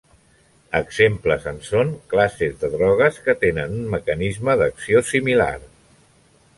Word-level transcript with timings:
Exemples 0.77 1.45
en 1.51 1.59
són 1.67 1.91
classes 2.15 2.57
de 2.63 2.71
drogues 2.79 3.21
que 3.29 3.37
tenen 3.45 3.79
un 3.83 3.87
mecanisme 3.95 4.59
d'acció 4.63 5.07
similar. 5.15 5.55